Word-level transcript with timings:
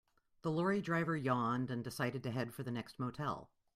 The 0.41 0.49
lorry 0.49 0.81
driver 0.81 1.15
yawned 1.15 1.69
and 1.69 1.83
decided 1.83 2.23
to 2.23 2.31
head 2.31 2.55
for 2.55 2.63
the 2.63 2.71
next 2.71 2.97
motel. 2.97 3.51